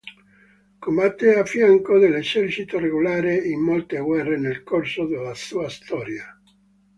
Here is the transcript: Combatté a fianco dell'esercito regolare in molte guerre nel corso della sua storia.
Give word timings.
Combatté 0.79 1.35
a 1.35 1.45
fianco 1.45 1.99
dell'esercito 1.99 2.79
regolare 2.79 3.35
in 3.35 3.59
molte 3.61 3.99
guerre 3.99 4.35
nel 4.39 4.63
corso 4.63 5.05
della 5.05 5.35
sua 5.35 5.69
storia. 5.69 6.41